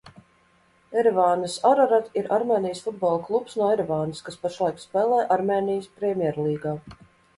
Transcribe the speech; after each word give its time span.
"Erevānas 1.01 1.57
"Ararat" 1.71 2.09
ir 2.21 2.31
Armēnijas 2.39 2.81
futbola 2.87 3.21
klubs 3.27 3.57
no 3.61 3.67
Erevānas, 3.77 4.25
kas 4.31 4.41
pašlaik 4.47 4.83
spēlē 4.87 5.21
Armēnijas 5.37 5.91
Premjerlīgā." 6.01 6.75